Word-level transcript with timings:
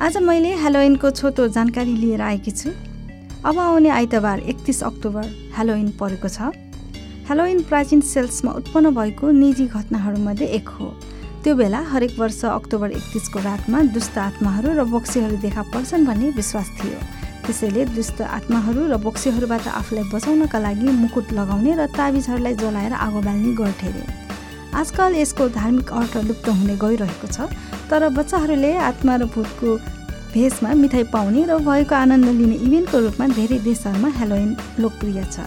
आज 0.00 0.16
मैले 0.16 0.54
हेलोइनको 0.56 1.10
छोटो 1.10 1.46
जानकारी 1.48 1.94
लिएर 1.96 2.20
आएकी 2.22 2.50
छु। 2.50 2.70
अब 3.44 3.58
आउने 3.58 3.88
आइतबार 3.88 4.40
एकतिस 4.40 4.82
अक्टोबर 4.82 5.24
हेलोइन 5.56 5.90
परेको 6.00 6.28
छ। 6.28 6.48
हेलोइन 7.28 7.62
प्राचीन 7.62 8.00
सेल्समा 8.00 8.52
उत्पन्न 8.52 8.94
भएको 8.94 9.30
निजी 9.30 9.66
घटनाहरूमध्ये 9.66 10.46
एक 10.48 10.68
हो। 10.68 10.88
त्यो 11.44 11.54
बेला 11.54 11.80
हरेक 11.92 12.18
वर्ष 12.18 12.44
अक्टोबर 12.44 12.90
एकतिसको 12.90 13.38
रातमा 13.38 13.82
दुष्ट 13.92 14.18
आत्माहरू 14.18 14.72
र 14.72 14.84
बोक्सीहरू 14.90 15.36
देखा 15.44 15.62
पर्छन् 15.70 16.06
भन्ने 16.06 16.30
विश्वास 16.40 16.68
थियो। 16.80 16.98
त्यसैले 17.46 17.84
दुष्ट 17.92 18.22
आत्माहरू 18.22 18.88
र 18.88 18.96
बोक्सीहरूबाट 18.96 19.68
आफूलाई 19.68 20.04
बचाउनका 20.08 20.58
लागि 20.58 20.88
मुकुट 21.04 21.32
लगाउने 21.32 21.72
र 21.76 21.86
ताबिजहरूलाई 21.92 22.54
जलाएर 22.54 22.92
आगो 22.96 23.20
बाल्ने 23.20 23.52
गर्थे 23.54 23.88
अरे 23.88 24.04
आजकल 24.74 25.14
यसको 25.14 25.48
धार्मिक 25.54 25.92
अर्थ 25.92 26.16
लुप्त 26.26 26.48
हुने 26.50 26.76
गइरहेको 26.80 27.26
छ 27.28 27.48
तर 27.90 28.08
बच्चाहरूले 28.10 28.72
आत्मा 28.82 29.16
र 29.16 29.24
भूतको 29.34 29.76
भेषमा 30.32 30.72
मिठाई 30.74 31.04
पाउने 31.12 31.44
र 31.44 31.58
भएको 31.66 31.94
आनन्द 31.94 32.28
लिने 32.38 32.56
इभेन्टको 32.66 32.98
रूपमा 32.98 33.26
धेरै 33.36 33.58
देशहरूमा 33.68 34.08
हेलोइन 34.18 34.56
लोकप्रिय 34.80 35.24
छ। 35.24 35.44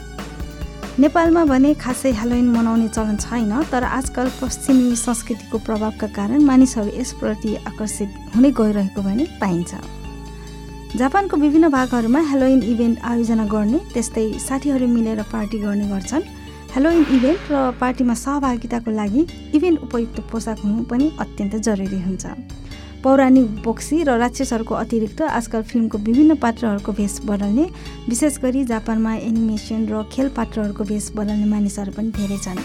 नेपालमा 0.99 1.43
भने 1.45 1.73
खासै 1.75 2.11
हेलोइन 2.21 2.47
मनाउने 2.51 2.87
चलन 2.87 3.17
छैन 3.17 3.51
तर 3.71 3.83
आजकल 3.83 4.29
पश्चिमी 4.41 4.95
संस्कृतिको 4.95 5.57
प्रभावका 5.65 6.07
कारण 6.13 6.45
मानिसहरू 6.45 6.93
यसप्रति 6.99 7.55
आकर्षित 7.65 8.09
हुने 8.35 8.51
गइरहेको 8.61 9.01
भने 9.01 9.25
पाइन्छ। 9.41 9.71
जापानको 10.95 11.37
विभिन्न 11.37 11.69
भागहरूमा 11.73 12.19
हेलोइन 12.31 12.61
इभेन्ट 12.63 12.99
आयोजना 13.03 13.45
गर्ने 13.51 13.79
त्यस्तै 13.93 14.27
साथीहरू 14.39 14.87
मिलेर 14.87 15.21
पार्टी 15.33 15.57
गर्ने 15.59 15.87
गर्छन्। 15.89 16.23
हेलोइन 16.75 17.05
इभेन्ट 17.15 17.51
र 17.51 17.59
पार्टीमा 17.79 18.13
सहभागिताको 18.13 18.91
लागि 18.91 19.21
इभेन्ट 19.55 19.79
उपयुक्त 19.83 20.19
पोसाक 20.31 20.59
हुनु 20.59 20.83
पनि 20.83 21.05
अत्यन्त 21.19 21.55
जरुरी 21.65 21.99
हुन्छ। 22.01 22.25
पौराणिक 23.03 23.45
बोक्सी 23.63 24.01
र 24.03 24.17
राक्षसहरूको 24.19 24.75
अतिरिक्त 24.75 25.21
आजकल 25.21 25.61
फिल्मको 25.71 25.97
विभिन्न 25.97 26.35
पात्रहरूको 26.35 26.91
भेष 26.91 27.19
बदल्ने 27.23 27.65
विशेष 28.09 28.39
गरी 28.43 28.63
जापानमा 28.65 29.13
एनिमेसन 29.15 29.85
र 29.87 30.03
खेल 30.11 30.29
पात्रहरूको 30.35 30.83
भेष 30.83 31.11
बदल्ने 31.15 31.45
मानिसहरू 31.47 31.91
पनि 31.95 32.11
धेरै 32.11 32.37
छन्। 32.43 32.59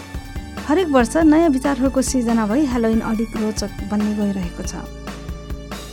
हरेक 0.67 0.87
वर्ष 0.91 1.15
नयाँ 1.23 1.49
विचारहरूको 1.49 2.01
सिर्जना 2.03 2.45
भई 2.47 2.65
हेलोइन 2.67 2.99
अलिक 3.11 3.37
रोचक 3.37 3.71
बन्ने 3.91 4.11
गइरहेको 4.19 4.63
छ। 4.67 4.73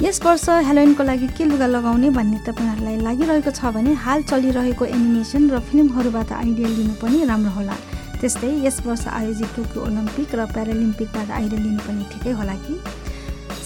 यस 0.02 0.20
वर्ष 0.27 0.48
हेलोइनको 0.66 1.02
लागि 1.02 1.28
के 1.39 1.44
लुगा 1.44 1.66
लगाउने 1.69 2.11
भन्ने 2.19 2.39
तपाईँहरूलाई 2.46 2.96
लागिरहेको 2.98 3.50
छ 3.50 3.70
भने 3.70 3.94
हाल 3.94 4.22
चलिरहेको 4.27 4.84
एनिमेसन 4.91 5.50
र 5.50 5.61
फिल्महरूबाट 5.70 6.33
आइडिया 6.33 6.69
लिनु 6.69 6.94
पनि 6.98 7.24
राम्रो 7.30 7.55
होला। 7.55 7.77
त्यस्तै 8.20 8.50
यस 8.66 8.80
वर्ष 8.86 9.06
आयोजित 9.08 9.50
टोकियो 9.56 9.84
ओलम्पिक 9.86 10.34
र 10.34 10.44
प्यारालिम्पिकबाट 10.55 11.30
आइडिया 11.30 11.61
लिनु 11.62 11.80
पनि 11.86 12.05
ठिकै 12.12 12.33
होला 12.38 12.55
कि? 12.66 12.74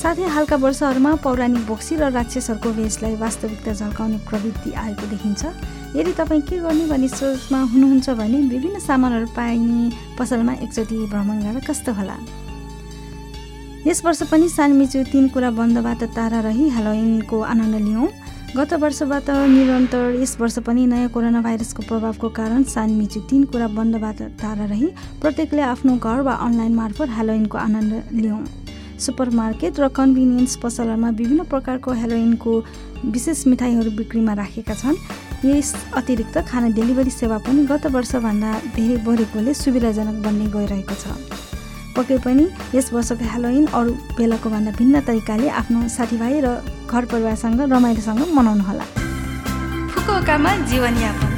साथै 0.02 0.26
हालका 0.34 0.56
वर्षहरूमा 0.64 1.12
पौराणिक 1.24 1.62
बोक्सी 1.66 1.96
र 1.96 2.10
राक्षसहरूको 2.12 2.70
वेशलाई 2.78 3.14
वास्तविकता 3.22 3.72
झल्काउने 3.72 4.18
प्रवृत्ति 4.28 4.70
आएको 4.84 5.06
देखिन्छ। 5.14 5.42
यदि 5.96 6.12
तपाईँ 6.12 6.42
के 6.48 6.58
गर्ने 6.58 6.84
भन्ने 6.92 7.08
सोचमा 7.08 7.60
हुनुहुन्छ 7.72 8.10
भने 8.20 8.38
विभिन्न 8.52 8.78
सामानहरू 8.80 9.26
पाइने 9.36 9.80
पसलमा 10.18 10.52
एकचोटि 10.64 10.96
भ्रमण 11.12 11.38
गरेर 11.44 11.64
कस्तो 11.68 11.92
होला? 11.92 12.16
यस 13.86 14.04
वर्ष 14.04 14.22
पनि 14.30 14.48
सानमिचु 14.48 15.02
तिन 15.12 15.28
कुरा 15.34 15.50
बन्दबाट 15.58 16.02
टाढा 16.16 16.40
रही 16.48 16.68
हेलोइनको 16.76 17.40
आनन्द 17.52 17.76
लियौँ 17.88 18.08
गत 18.56 18.72
वर्षबाट 18.80 19.28
निरन्तर 19.48 20.16
यस 20.20 20.36
वर्ष 20.40 20.58
पनि 20.68 20.84
नयाँ 20.86 21.08
कोरोना 21.08 21.40
भाइरसको 21.40 21.82
प्रभावको 21.82 22.28
कारण 22.36 22.62
सानमिचु 22.68 23.20
तिन 23.30 23.44
कुरा 23.48 23.68
बन्दबाट 23.72 24.20
टाढा 24.40 24.64
रही 24.64 24.88
प्रत्येकले 25.20 25.62
आफ्नो 25.64 25.96
घर 25.96 26.20
वा 26.20 26.32
अनलाइन 26.46 26.74
मार्फत 26.74 27.08
हेलोइनको 27.16 27.58
आनन्द 27.58 28.12
लियौँ 28.12 28.44
सुपरमार्केट 29.00 29.80
र 29.80 29.88
कन्भिनियन्स 29.96 30.56
पसलहरूमा 30.60 31.10
विभिन्न 31.16 31.44
प्रकारको 31.48 31.92
हेलोइनको 32.02 32.52
विशेष 33.06 33.46
मिठाईहरू 33.46 33.90
बिक्रीमा 33.96 34.32
राखेका 34.36 34.74
छन्। 34.74 35.00
यस 35.48 35.74
अतिरिक्त 35.96 36.38
खाना 36.48 36.68
डेलिभरी 36.76 37.10
सेवा 37.10 37.38
पनि 37.48 37.64
गत 37.72 37.86
वर्षभन्दा 37.96 38.52
धेरै 38.76 38.96
बढेकोले 39.08 39.54
सुविधाजनक 39.56 40.22
बन्ने 40.26 40.46
गइरहेको 40.52 41.00
छ। 41.00 41.51
पक्कै 41.96 42.18
पनि 42.24 42.44
यस 42.74 42.92
वर्षको 42.92 43.24
हेलोइन 43.32 43.66
अरू 43.78 43.92
बेलाको 44.18 44.48
भन्दा 44.54 44.70
भिन्न 44.78 45.00
तरिकाले 45.08 45.48
आफ्नो 45.60 45.88
साथीभाइ 45.96 46.40
र 46.44 46.48
घर 46.90 47.04
परिवारसँग 47.12 47.60
रमाइलोसँग 47.72 48.22
मनाउनुहोला 48.38 48.86
फुकुकामा 49.92 50.52
जीवनयापन 50.70 51.30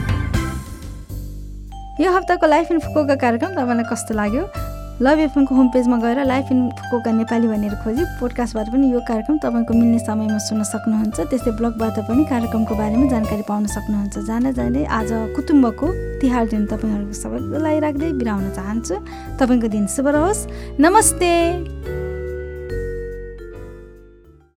यो 2.00 2.12
हप्ताको 2.12 2.47
लाइफ 2.47 2.70
इन 2.72 2.78
फुकुका 2.87 3.15
कार्यक्रम 3.25 3.50
तपाईँलाई 3.59 3.87
कस्तो 3.91 4.15
लाग्यो? 4.20 4.44
लभ 5.03 5.19
एफएमको 5.19 5.55
होम 5.55 5.69
पेजमा 5.69 5.97
गएर 5.99 6.22
लाइफ 6.25 6.50
इन 6.53 6.69
फुकुका 6.71 7.12
नेपाली 7.12 7.49
भनेर 7.49 7.75
खोजी 7.82 8.05
पोडकास्टबाट 8.21 8.69
पनि 8.71 8.93
यो 8.93 9.00
कार्यक्रम 9.09 9.38
तपाईँको 9.43 9.75
मिल्ने 9.75 9.99
समयमा 9.99 10.38
सुन्न 10.38 10.62
सक्नुहुन्छ। 10.62 11.19
त्यस्तै 11.31 11.50
ब्लगबाट 11.59 11.99
पनि 12.06 12.25
कार्यक्रमको 12.31 12.75
बारेमा 12.78 13.06
जानकारी 13.10 13.43
पाउन 13.43 13.66
सक्नुहुन्छ। 13.75 14.15
जाँदा 14.22 14.50
जाँदै 14.54 14.84
आज 14.87 15.10
कुटुम्बको 15.34 15.87
तिहार 16.22 16.47
दिन 16.47 16.66
तपाईँहरूको 16.71 17.15
सबैको 17.19 17.59
लागि 17.59 17.81
राख्दै 17.83 18.12
बिराउन 18.22 18.47
चाहन्छु। 18.54 18.94
तपाईँको 19.34 19.69
दिन 19.75 19.87
शुभ 19.91 20.09
रहोस्। 20.15 20.47
नमस्ते। 20.78 21.34